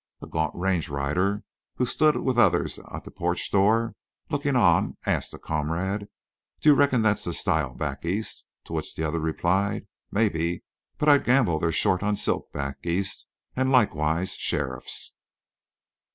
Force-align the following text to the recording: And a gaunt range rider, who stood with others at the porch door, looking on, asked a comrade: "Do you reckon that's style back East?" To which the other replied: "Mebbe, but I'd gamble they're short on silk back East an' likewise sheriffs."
And 0.19 0.29
a 0.29 0.31
gaunt 0.31 0.55
range 0.55 0.89
rider, 0.89 1.43
who 1.75 1.85
stood 1.85 2.15
with 2.17 2.39
others 2.39 2.79
at 2.91 3.03
the 3.03 3.11
porch 3.11 3.51
door, 3.51 3.93
looking 4.31 4.55
on, 4.55 4.97
asked 5.05 5.31
a 5.31 5.37
comrade: 5.37 6.07
"Do 6.59 6.69
you 6.69 6.75
reckon 6.75 7.03
that's 7.03 7.37
style 7.37 7.75
back 7.75 8.03
East?" 8.03 8.45
To 8.63 8.73
which 8.73 8.95
the 8.95 9.03
other 9.07 9.19
replied: 9.19 9.85
"Mebbe, 10.09 10.61
but 10.97 11.07
I'd 11.07 11.23
gamble 11.23 11.59
they're 11.59 11.71
short 11.71 12.01
on 12.01 12.15
silk 12.15 12.51
back 12.51 12.77
East 12.83 13.27
an' 13.55 13.69
likewise 13.69 14.33
sheriffs." 14.33 15.13